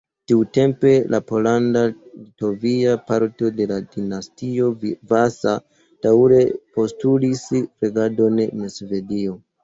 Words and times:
Tiutempe 0.29 0.91
la 1.13 1.17
pollanda-litovia 1.31 2.95
parto 3.09 3.51
de 3.57 3.67
la 3.71 3.77
dinastio 3.95 4.69
Vasa 5.11 5.53
daŭre 6.07 6.39
postulis 6.79 7.43
regadon 7.85 8.41
en 8.47 8.65
Svedio. 8.77 9.37